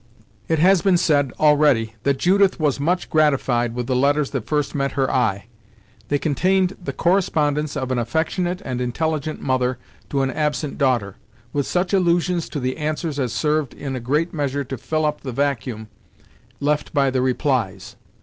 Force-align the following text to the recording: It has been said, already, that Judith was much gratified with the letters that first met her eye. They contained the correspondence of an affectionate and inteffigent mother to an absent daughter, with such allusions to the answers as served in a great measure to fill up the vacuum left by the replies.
It 0.47 0.57
has 0.57 0.81
been 0.81 0.97
said, 0.97 1.31
already, 1.39 1.93
that 2.01 2.17
Judith 2.17 2.59
was 2.59 2.79
much 2.79 3.07
gratified 3.07 3.75
with 3.75 3.85
the 3.85 3.95
letters 3.95 4.31
that 4.31 4.47
first 4.47 4.73
met 4.73 4.93
her 4.93 5.11
eye. 5.11 5.45
They 6.07 6.17
contained 6.17 6.75
the 6.83 6.91
correspondence 6.91 7.77
of 7.77 7.91
an 7.91 7.99
affectionate 7.99 8.63
and 8.65 8.81
inteffigent 8.81 9.41
mother 9.43 9.77
to 10.09 10.23
an 10.23 10.31
absent 10.31 10.79
daughter, 10.79 11.17
with 11.53 11.67
such 11.67 11.93
allusions 11.93 12.49
to 12.49 12.59
the 12.59 12.77
answers 12.77 13.19
as 13.19 13.31
served 13.31 13.75
in 13.75 13.95
a 13.95 13.99
great 13.99 14.33
measure 14.33 14.63
to 14.63 14.75
fill 14.79 15.05
up 15.05 15.21
the 15.21 15.31
vacuum 15.31 15.87
left 16.59 16.95
by 16.95 17.11
the 17.11 17.21
replies. 17.21 17.95